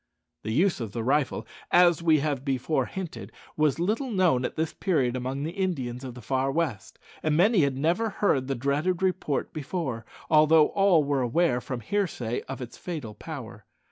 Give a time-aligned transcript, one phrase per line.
[0.41, 4.73] The use of the rifle, as we have before hinted, was little known at this
[4.73, 9.03] period among the Indians of the far west, and many had never heard the dreaded
[9.03, 13.67] report before, although all were aware, from hearsay, of its fatal power.